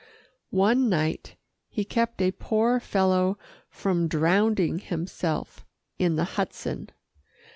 One 0.49 0.89
night 0.89 1.35
he 1.69 1.83
kept 1.85 2.23
a 2.23 2.31
poor 2.31 2.79
fellow 2.79 3.37
from 3.69 4.07
drowning 4.07 4.79
himself 4.79 5.63
in 5.99 6.15
the 6.15 6.23
Hudson. 6.23 6.89